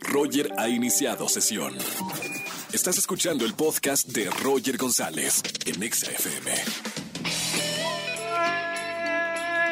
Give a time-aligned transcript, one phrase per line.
[0.00, 1.74] Roger ha iniciado sesión.
[2.72, 6.50] Estás escuchando el podcast de Roger González en Exa FM.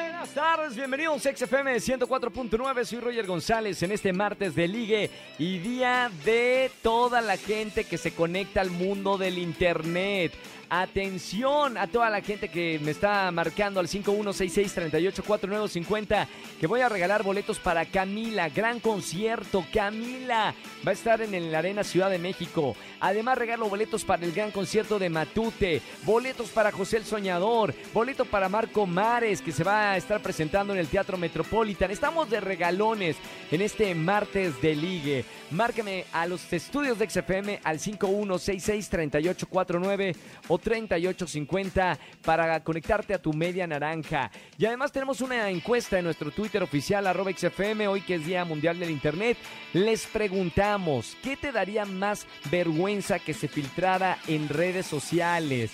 [0.02, 5.58] Buenas tardes, bienvenidos a XFM 104.9, soy Roger González en este martes de ligue y
[5.58, 10.32] día de toda la gente que se conecta al mundo del internet.
[10.68, 16.26] Atención a toda la gente que me está marcando al 5166384950
[16.58, 20.52] que voy a regalar boletos para Camila, gran concierto, Camila
[20.84, 22.74] va a estar en la Arena Ciudad de México.
[22.98, 28.24] Además regalo boletos para el gran concierto de Matute, boletos para José el Soñador, boleto
[28.24, 31.92] para Marco Mares que se va a estar presentando en el Teatro Metropolitan.
[31.92, 33.14] Estamos de regalones
[33.52, 35.24] en este martes de ligue.
[35.52, 40.16] Márcame a los estudios de XFM al 51663849
[40.56, 44.30] o 3850 para conectarte a tu media naranja.
[44.58, 48.44] Y además tenemos una encuesta en nuestro Twitter oficial arroba XFM hoy que es Día
[48.44, 49.36] Mundial del Internet.
[49.72, 55.70] Les preguntamos, ¿qué te daría más vergüenza que se filtrara en redes sociales?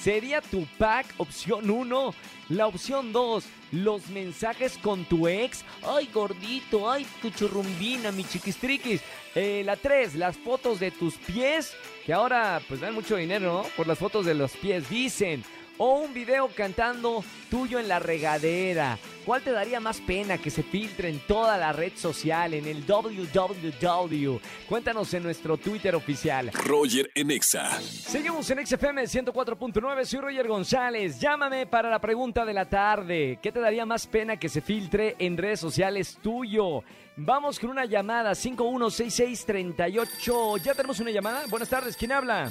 [0.00, 2.14] ¿Sería tu pack opción 1?
[2.48, 5.64] La opción 2, los mensajes con tu ex.
[5.82, 9.00] Ay, gordito, ay, tu churrumbina, mi chiquistriquis.
[9.34, 13.62] Eh, la 3, las fotos de tus pies, que ahora pues dan mucho dinero, ¿no?
[13.76, 15.42] Por las fotos de los pies, dicen
[15.78, 18.98] o un video cantando tuyo en la regadera?
[19.24, 22.84] ¿Cuál te daría más pena que se filtre en toda la red social, en el
[22.86, 24.38] www?
[24.68, 26.52] Cuéntanos en nuestro Twitter oficial.
[26.52, 27.80] Roger en Exa.
[27.80, 31.18] Seguimos en XFM 104.9, soy Roger González.
[31.18, 33.40] Llámame para la pregunta de la tarde.
[33.42, 36.84] ¿Qué te daría más pena que se filtre en redes sociales tuyo?
[37.16, 40.58] Vamos con una llamada 516638.
[40.58, 41.42] ¿Ya tenemos una llamada?
[41.48, 42.50] Buenas tardes, ¿quién habla?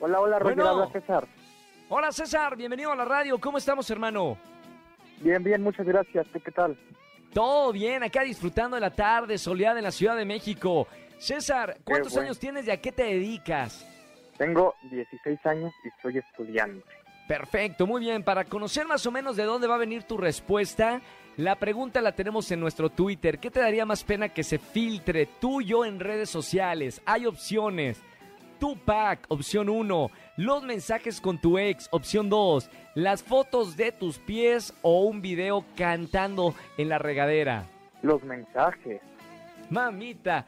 [0.00, 0.70] Hola, hola, Roger, Bueno.
[0.70, 1.28] habla César.
[1.94, 3.38] Hola César, bienvenido a la radio.
[3.38, 4.38] ¿Cómo estamos, hermano?
[5.20, 6.26] Bien, bien, muchas gracias.
[6.32, 6.74] ¿Tú qué tal?
[7.34, 10.88] Todo bien, acá disfrutando de la tarde soleada en la Ciudad de México.
[11.18, 12.28] César, ¿cuántos bueno.
[12.28, 13.86] años tienes y a qué te dedicas?
[14.38, 16.82] Tengo 16 años y soy estudiante.
[17.28, 18.22] Perfecto, muy bien.
[18.22, 21.02] Para conocer más o menos de dónde va a venir tu respuesta,
[21.36, 23.38] la pregunta la tenemos en nuestro Twitter.
[23.38, 27.02] ¿Qué te daría más pena que se filtre tuyo en redes sociales?
[27.04, 28.00] Hay opciones.
[28.58, 30.10] Tupac, opción 1.
[30.36, 32.68] Los mensajes con tu ex, opción 2.
[32.94, 37.66] Las fotos de tus pies o un video cantando en la regadera.
[38.02, 39.00] Los mensajes.
[39.68, 40.46] Mamita,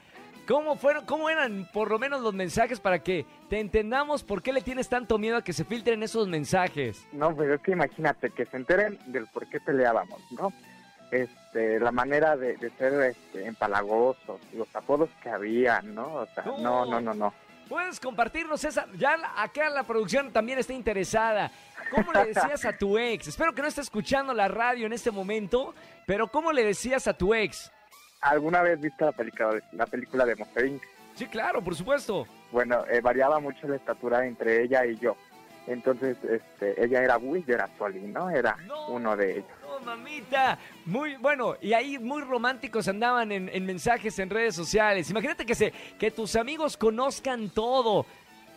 [0.48, 4.52] ¿cómo fueron, cómo eran por lo menos los mensajes para que te entendamos por qué
[4.52, 7.06] le tienes tanto miedo a que se filtren esos mensajes?
[7.12, 10.52] No, pero es que imagínate que se enteren del por qué peleábamos, ¿no?
[11.10, 16.06] Este, la manera de, de ser este, empalagosos, los apodos que había, ¿no?
[16.14, 16.58] O sea, No.
[16.58, 17.34] no, no, no, no.
[17.68, 21.50] Puedes compartirnos esa, ya acá la producción también está interesada.
[21.90, 23.28] ¿Cómo le decías a tu ex?
[23.28, 25.74] Espero que no esté escuchando la radio en este momento,
[26.06, 27.70] pero ¿cómo le decías a tu ex?
[28.20, 30.82] ¿Alguna vez viste la película, la película de Monster Inc?
[31.14, 32.26] Sí, claro, por supuesto.
[32.50, 35.16] Bueno, eh, variaba mucho la estatura entre ella y yo.
[35.66, 38.28] Entonces, este, ella era Will yo era Soli, ¿no?
[38.30, 38.88] Era No.
[38.88, 39.46] uno de ellos.
[39.84, 40.58] Mamita.
[40.86, 45.10] Muy bueno, y ahí muy románticos andaban en, en mensajes en redes sociales.
[45.10, 48.06] Imagínate que, se, que tus amigos conozcan todo.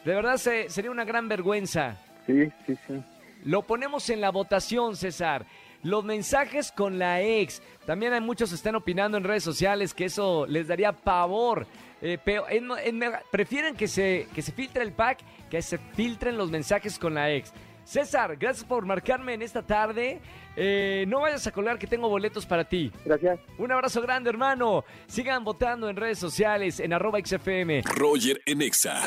[0.06, 1.98] De verdad se- sería una gran vergüenza.
[2.26, 3.02] Sí, sí, sí.
[3.44, 5.46] Lo ponemos en la votación, César.
[5.84, 7.62] Los mensajes con la ex.
[7.86, 11.68] También hay muchos que están opinando en redes sociales que eso les daría pavor.
[12.02, 16.38] Eh, pero en- en- prefieren que se, que se filtre el pack que se filtren
[16.38, 17.54] los mensajes con la ex.
[17.88, 20.20] César, gracias por marcarme en esta tarde.
[20.58, 22.92] Eh, no vayas a colgar que tengo boletos para ti.
[23.06, 23.40] Gracias.
[23.58, 24.84] Un abrazo grande, hermano.
[25.08, 27.84] Sigan votando en redes sociales en arroba XFM.
[27.86, 29.04] Roger en Exa.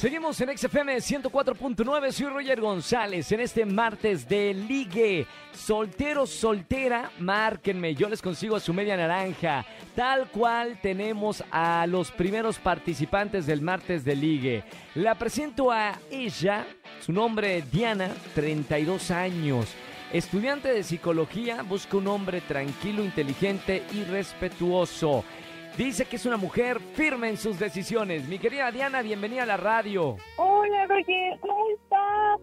[0.00, 5.26] Seguimos en XFM 104.9, soy Roger González en este martes de ligue.
[5.52, 9.66] Soltero, soltera, márquenme, yo les consigo a su media naranja.
[9.94, 14.64] Tal cual tenemos a los primeros participantes del martes de ligue.
[14.94, 16.66] La presento a ella,
[17.00, 19.74] su nombre Diana, 32 años.
[20.12, 25.24] Estudiante de psicología, busca un hombre tranquilo, inteligente y respetuoso.
[25.76, 28.28] Dice que es una mujer firme en sus decisiones.
[28.28, 30.16] Mi querida Diana, bienvenida a la radio.
[30.36, 32.40] Hola, Roger, ¿cómo estás?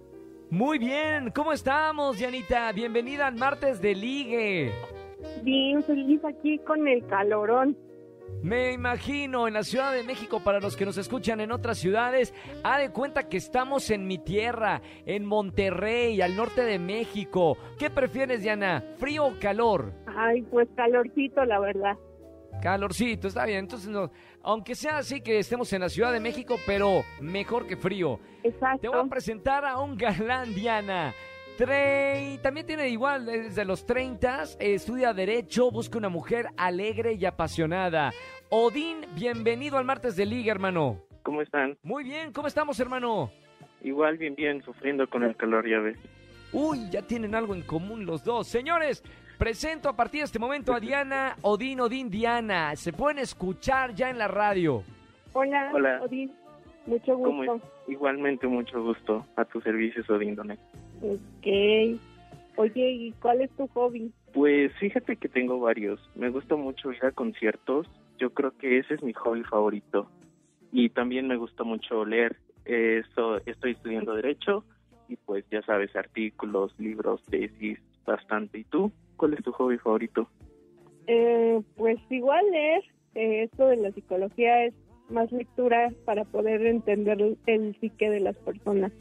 [0.50, 2.72] Muy bien, ¿cómo estamos, Dianita?
[2.72, 4.72] Bienvenida al martes de ligue.
[5.44, 7.78] Bien, feliz aquí con el calorón.
[8.42, 12.34] Me imagino en la Ciudad de México, para los que nos escuchan en otras ciudades,
[12.64, 17.58] ha de cuenta que estamos en mi tierra, en Monterrey, al norte de México.
[17.80, 18.84] ¿Qué prefieres, Diana?
[18.98, 19.92] ¿Frío o calor?
[20.16, 21.98] Ay, pues calorcito, la verdad.
[22.62, 23.60] Calorcito, está bien.
[23.60, 24.12] Entonces, no,
[24.44, 28.20] aunque sea así que estemos en la Ciudad de México, pero mejor que frío.
[28.44, 29.10] Te voy a Exacto.
[29.10, 31.14] presentar a un galán, Diana.
[31.58, 38.12] Tre- También tiene igual, desde los 30, estudia Derecho, busca una mujer alegre y apasionada.
[38.50, 41.00] Odín, bienvenido al martes de Liga, hermano.
[41.24, 41.76] ¿Cómo están?
[41.84, 43.32] Muy bien, ¿cómo estamos, hermano?
[43.82, 45.98] Igual bien, bien, sufriendo con el calor, ya ves.
[46.54, 48.48] Uy, ya tienen algo en común los dos.
[48.48, 49.04] Señores,
[49.38, 52.76] presento a partir de este momento a Diana, Odín, Odín, Diana.
[52.76, 54.84] Se pueden escuchar ya en la radio.
[55.34, 56.02] Hola, Hola.
[56.04, 56.32] Odín.
[56.86, 57.62] Mucho ¿Cómo gusto.
[57.90, 60.60] Igualmente, mucho gusto a tus servicios, Odín Donet.
[61.02, 62.00] Ok.
[62.58, 64.12] Oye, ¿y cuál es tu hobby?
[64.34, 66.00] Pues fíjate que tengo varios.
[66.16, 67.88] Me gusta mucho ir a conciertos.
[68.18, 70.10] Yo creo que ese es mi hobby favorito.
[70.72, 72.36] Y también me gusta mucho leer.
[72.66, 74.66] Eso, estoy estudiando Derecho
[75.08, 78.60] y pues ya sabes, artículos, libros, tesis, bastante.
[78.60, 78.92] ¿Y tú?
[79.16, 80.28] ¿Cuál es tu hobby favorito?
[81.08, 82.84] Eh, pues igual leer.
[83.16, 84.74] Eh, esto de la psicología es
[85.10, 88.92] más lectura para poder entender el psique de las personas.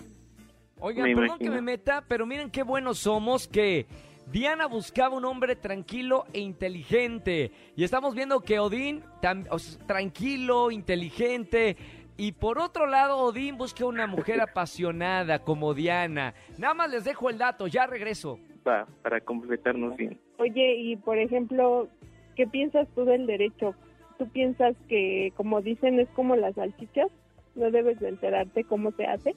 [0.81, 1.51] Oigan, Me perdón imagino.
[1.51, 3.87] que me meta, pero miren qué buenos somos que
[4.31, 7.51] Diana buscaba un hombre tranquilo e inteligente.
[7.77, 11.77] Y estamos viendo que Odín, tam- o sea, tranquilo, inteligente.
[12.19, 16.35] Y por otro lado, Odín busca una mujer apasionada como Diana.
[16.59, 18.39] Nada más les dejo el dato, ya regreso.
[18.67, 20.19] Va, para completarnos bien.
[20.39, 21.89] Oye, y por ejemplo,
[22.35, 23.75] ¿qué piensas tú del derecho?
[24.19, 27.09] ¿Tú piensas que, como dicen, es como las salchichas?
[27.55, 29.35] ¿No debes de enterarte cómo se hace?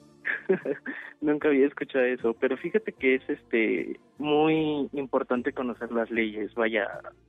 [1.20, 6.88] Nunca había escuchado eso, pero fíjate que es este muy importante conocer las leyes, vaya,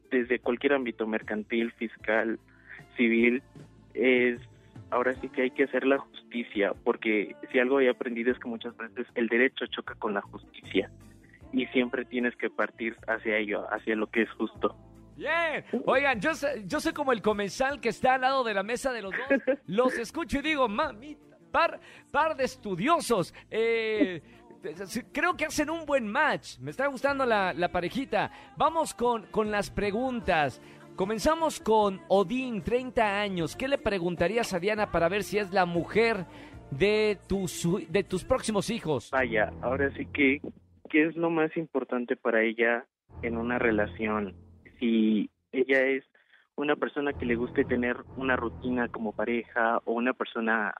[0.09, 2.39] desde cualquier ámbito mercantil, fiscal,
[2.97, 3.41] civil,
[3.93, 4.39] es
[4.89, 8.47] ahora sí que hay que hacer la justicia, porque si algo he aprendido es que
[8.49, 10.89] muchas veces el derecho choca con la justicia
[11.53, 14.75] y siempre tienes que partir hacia ello, hacia lo que es justo.
[15.17, 15.63] Bien.
[15.85, 18.91] Oigan, yo, sé- yo soy como el comensal que está al lado de la mesa
[18.91, 19.57] de los dos.
[19.67, 21.79] Los escucho y digo, mamita, par,
[22.11, 23.33] par de estudiosos.
[23.49, 24.21] Eh,
[25.11, 26.57] creo que hacen un buen match.
[26.59, 28.31] Me está gustando la, la parejita.
[28.57, 30.61] Vamos con, con las preguntas.
[30.95, 33.55] Comenzamos con Odín, 30 años.
[33.55, 36.25] ¿Qué le preguntarías a Diana para ver si es la mujer
[36.69, 39.09] de tus, de tus próximos hijos?
[39.11, 40.41] Vaya, ahora sí que,
[40.89, 42.85] ¿qué es lo más importante para ella
[43.21, 44.35] en una relación?
[44.79, 46.03] Si ella es
[46.55, 50.73] una persona que le guste tener una rutina como pareja o una persona,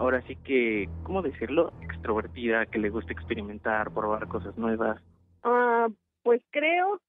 [0.00, 1.72] ahora sí que, ¿cómo decirlo?
[1.82, 5.00] Extrovertida, que le guste experimentar, probar cosas nuevas.
[5.44, 5.88] Ah,
[6.22, 7.00] pues creo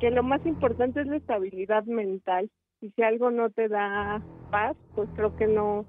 [0.00, 2.50] que lo más importante es la estabilidad mental.
[2.80, 4.20] Y si algo no te da
[4.50, 5.86] paz, pues creo que no,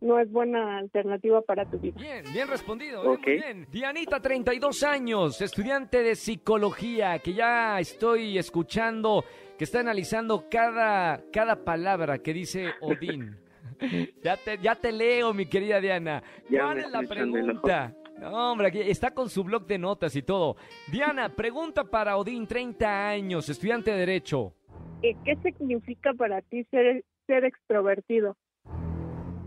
[0.00, 1.94] no es buena alternativa para tu vida.
[2.00, 3.02] Bien, bien respondido.
[3.02, 3.26] bien, Ok.
[3.26, 3.66] muy bien.
[3.70, 9.24] Dianita, 32 años, estudiante de psicología, que ya estoy escuchando,
[9.56, 13.36] que está analizando cada, cada palabra que dice Odín.
[14.22, 16.22] ya, te, ya te leo, mi querida Diana.
[16.50, 17.94] Ya ¿Cuál es la pregunta?
[18.18, 20.56] No, hombre, aquí está con su blog de notas y todo.
[20.90, 24.54] Diana, pregunta para Odín, 30 años, estudiante de Derecho.
[25.02, 28.36] ¿Qué significa para ti ser, ser extrovertido?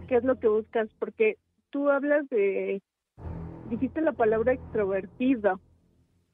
[0.07, 0.87] ¿Qué es lo que buscas?
[0.99, 1.37] Porque
[1.71, 2.81] tú hablas de,
[3.69, 5.59] dijiste la palabra extrovertido.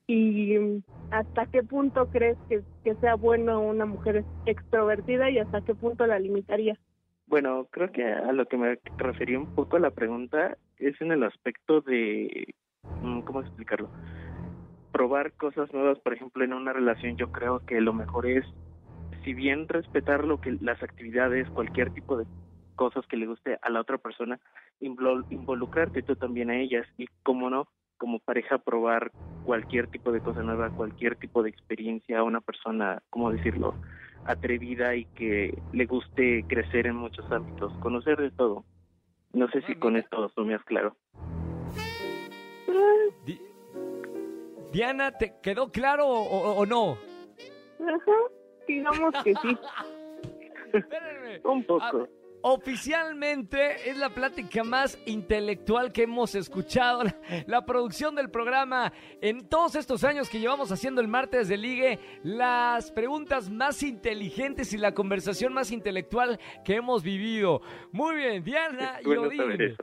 [0.08, 0.56] ¿Y
[1.10, 6.06] hasta qué punto crees que, que sea bueno una mujer extrovertida y hasta qué punto
[6.06, 6.80] la limitaría?
[7.28, 11.12] Bueno, creo que a lo que me refería un poco a la pregunta es en
[11.12, 12.54] el aspecto de,
[13.00, 13.92] mm, ¿cómo explicarlo?
[14.92, 18.46] Probar cosas nuevas, por ejemplo, en una relación, yo creo que lo mejor es,
[19.24, 22.28] si bien respetar lo que las actividades, cualquier tipo de
[22.76, 24.40] cosas que le guste a la otra persona,
[24.82, 27.68] invol- involucrarte tú también a ellas y, como no,
[27.98, 29.14] como pareja probar
[29.44, 33.80] cualquier tipo de cosa nueva, cualquier tipo de experiencia a una persona, ¿cómo decirlo?
[34.26, 38.66] Atrevida y que le guste crecer en muchos ámbitos, conocer de todo.
[39.34, 40.96] No sé si Ah, con esto asumes claro.
[43.26, 43.42] Di-
[44.72, 46.98] Diana, ¿te quedó claro o- o- o no?
[47.80, 48.12] Ajá,
[48.68, 49.58] digamos que sí.
[50.74, 51.42] Espérenme.
[51.44, 52.08] Un poco.
[52.48, 57.02] Oficialmente es la plática más intelectual que hemos escuchado.
[57.04, 57.16] La,
[57.48, 62.00] la producción del programa en todos estos años que llevamos haciendo el martes de ligue,
[62.22, 67.64] las preguntas más inteligentes y la conversación más intelectual que hemos vivido.
[67.92, 69.76] Muy bien, Diana y Odín.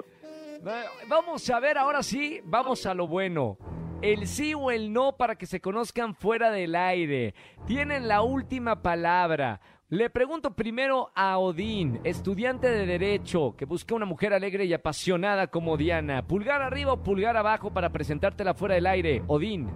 [1.08, 3.58] Vamos a ver ahora sí, vamos a lo bueno.
[4.02, 7.34] El sí o el no para que se conozcan fuera del aire.
[7.66, 9.60] Tienen la última palabra.
[9.92, 15.48] Le pregunto primero a Odín, estudiante de Derecho, que busca una mujer alegre y apasionada
[15.48, 16.26] como Diana.
[16.26, 19.22] ¿Pulgar arriba o pulgar abajo para presentártela fuera del aire?
[19.26, 19.68] Odín.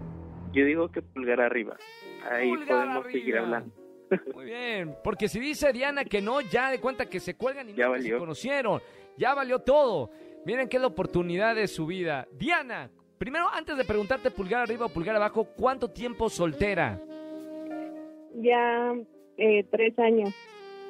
[0.54, 1.76] Yo digo que pulgar arriba.
[2.30, 3.75] Ahí Pulgar podemos seguir hablando.
[4.35, 7.75] Muy bien, porque si dice Diana que no, ya de cuenta que se cuelgan y
[7.75, 8.80] Ya nunca se conocieron.
[9.18, 10.08] Ya valió todo.
[10.46, 12.26] Miren qué es la oportunidad de su vida.
[12.32, 16.99] Diana, primero, antes de preguntarte pulgar arriba o pulgar abajo, ¿cuánto tiempo soltera?
[18.37, 18.94] Ya
[19.36, 20.34] eh, tres años.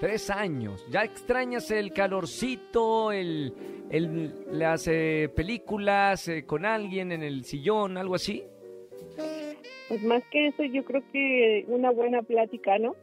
[0.00, 0.84] Tres años.
[0.90, 3.54] ¿Ya extrañas el calorcito, el,
[3.90, 8.44] el las eh, películas eh, con alguien en el sillón, algo así?
[9.88, 12.94] Pues más que eso, yo creo que una buena plática, ¿no?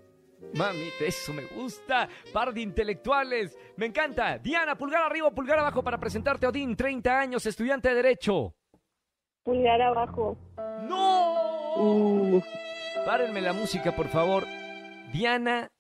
[0.54, 2.10] Mami, eso me gusta.
[2.32, 3.58] Par de intelectuales.
[3.78, 4.38] Me encanta.
[4.38, 8.54] Diana, pulgar arriba, pulgar abajo para presentarte a Odín, 30 años, estudiante de Derecho.
[9.44, 10.38] Pulgar abajo.
[10.88, 11.76] ¡No!
[11.78, 12.42] Uh,
[13.06, 14.44] Párenme la música, por favor.
[15.14, 15.72] Diana,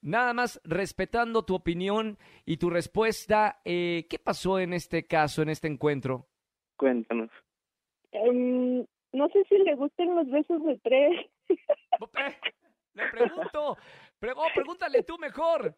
[0.00, 2.16] nada más respetando tu opinión
[2.46, 6.26] y tu respuesta, eh, ¿qué pasó en este caso, en este encuentro?
[6.78, 7.28] Cuéntanos.
[8.12, 11.26] em, no sé si le gusten los besos de tres.
[12.94, 13.76] Le pregunto,
[14.18, 15.76] pregúntale tú mejor.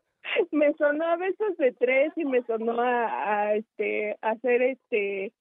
[0.52, 5.32] me sonó a besos de tres y me sonó a, a, este a hacer este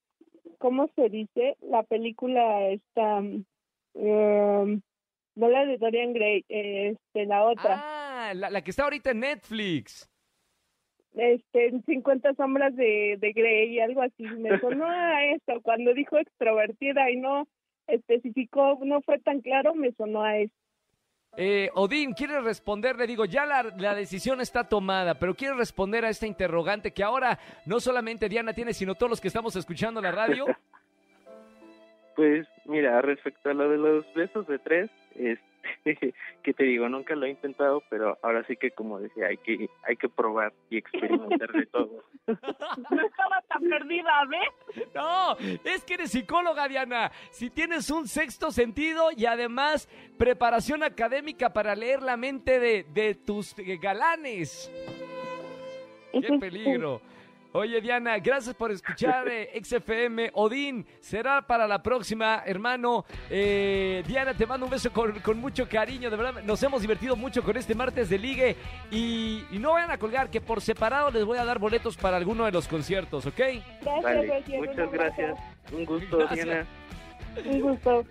[0.58, 3.18] cómo se dice la película esta
[3.94, 4.82] em,
[5.34, 9.20] no la de Dorian Gray este la otra Ah, la, la que está ahorita en
[9.20, 10.08] Netflix.
[11.14, 16.18] este en 50 sombras de, de Grey algo así me sonó a eso cuando dijo
[16.18, 17.48] extrovertida y no
[17.86, 20.54] especificó no fue tan claro me sonó a eso
[21.36, 22.96] Eh, Odín, ¿quieres responder?
[22.96, 27.04] Le digo, ya la, la decisión está tomada, pero ¿quieres responder a esta interrogante que
[27.04, 30.44] ahora no solamente Diana tiene, sino todos los que estamos escuchando la radio?
[32.20, 36.12] Pues mira, respecto a lo de los besos de tres, este,
[36.42, 39.70] que te digo, nunca lo he intentado, pero ahora sí que como decía, hay que
[39.84, 42.04] hay que probar y experimentar de todo.
[42.26, 44.86] no estaba tan perdida ¿ves?
[44.94, 45.34] No,
[45.64, 47.10] es que eres psicóloga, Diana.
[47.30, 53.14] Si tienes un sexto sentido y además preparación académica para leer la mente de, de
[53.14, 54.70] tus galanes.
[56.12, 57.00] ¡Qué peligro!
[57.52, 60.30] Oye, Diana, gracias por escuchar eh, XFM.
[60.34, 63.04] Odín, será para la próxima, hermano.
[63.28, 66.10] Eh, Diana, te mando un beso con, con mucho cariño.
[66.10, 68.56] De verdad, nos hemos divertido mucho con este martes de ligue.
[68.92, 72.16] Y, y no vayan a colgar, que por separado les voy a dar boletos para
[72.16, 73.40] alguno de los conciertos, ¿ok?
[73.82, 75.40] gracias Vale, muchas gracias.
[75.72, 76.46] Un gusto, Gracias.
[76.46, 76.66] Diana.
[77.46, 78.04] un gusto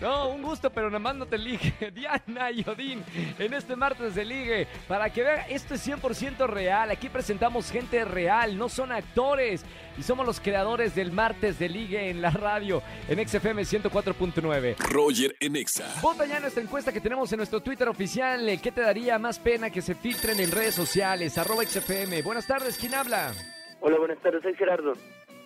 [0.00, 1.74] No, un gusto, pero nada más no te ligue.
[1.94, 3.04] Diana y Odín
[3.38, 4.66] en este martes de ligue.
[4.88, 6.90] Para que vean, esto es 100% real.
[6.90, 9.64] Aquí presentamos gente real, no son actores.
[9.98, 14.76] Y somos los creadores del martes de ligue en la radio, en XFM 104.9.
[14.78, 15.84] Roger en Exa.
[16.00, 18.48] Vota ya en nuestra encuesta que tenemos en nuestro Twitter oficial.
[18.48, 21.36] eh, ¿Qué te daría más pena que se filtren en redes sociales?
[21.36, 22.22] Arroba XFM.
[22.22, 23.32] Buenas tardes, ¿quién habla?
[23.80, 24.92] Hola, buenas tardes, soy Gerardo.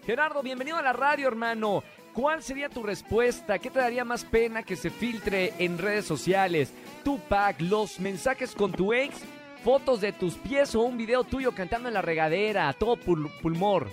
[0.04, 1.82] Gerardo, bienvenido a la radio, hermano.
[2.14, 3.58] ¿Cuál sería tu respuesta?
[3.58, 6.72] ¿Qué te daría más pena que se filtre en redes sociales?
[7.04, 9.16] Tupac, los mensajes con tu ex,
[9.64, 13.88] fotos de tus pies o un video tuyo cantando en la regadera, todo pul- pulmor.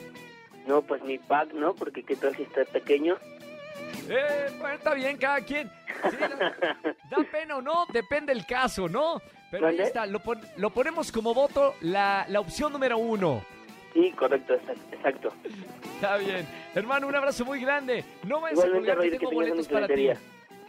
[0.68, 1.74] No, pues mi pack, ¿no?
[1.74, 3.18] Porque qué tal si está pequeño.
[4.08, 5.70] Eh, bueno, está bien, cada quien.
[6.10, 6.30] Sí, da,
[7.10, 9.22] da pena o no, depende el caso, ¿no?
[9.50, 9.88] Pero ahí ¿Mande?
[9.88, 13.44] está, lo, pon- lo ponemos como voto la, la opción número uno.
[13.94, 14.54] Sí, correcto,
[14.92, 15.34] exacto.
[15.96, 16.48] Está bien.
[16.74, 18.06] Hermano, un abrazo muy grande.
[18.24, 20.10] No vayas Igualmente, a colgar que tengo boletos para ti.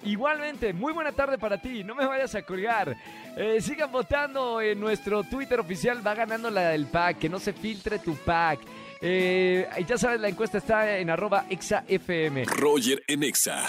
[0.05, 1.85] Igualmente, muy buena tarde para ti.
[1.85, 2.97] No me vayas a colgar.
[3.37, 6.05] Eh, sigan votando en nuestro Twitter oficial.
[6.05, 7.19] Va ganando la del pack.
[7.19, 8.61] Que no se filtre tu pack.
[9.01, 12.45] Eh, ya sabes, la encuesta está en arroba exafm.
[12.47, 13.65] Roger en Exa.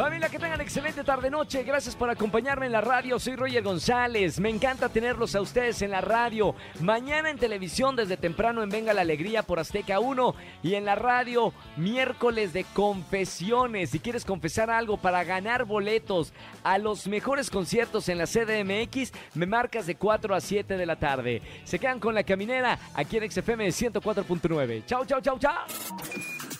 [0.00, 1.62] Familia, que tengan excelente tarde-noche.
[1.62, 3.18] Gracias por acompañarme en la radio.
[3.18, 4.40] Soy Roger González.
[4.40, 6.54] Me encanta tenerlos a ustedes en la radio.
[6.80, 10.34] Mañana en televisión desde temprano en Venga la Alegría por Azteca 1.
[10.62, 13.90] Y en la radio miércoles de confesiones.
[13.90, 16.32] Si quieres confesar algo para ganar boletos
[16.64, 20.96] a los mejores conciertos en la CDMX, me marcas de 4 a 7 de la
[20.96, 21.42] tarde.
[21.64, 24.82] Se quedan con la caminera aquí en XFM 104.9.
[24.86, 26.59] Chau, chau, chau, chau.